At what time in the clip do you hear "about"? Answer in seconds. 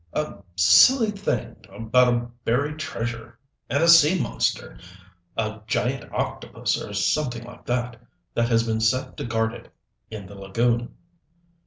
1.71-2.07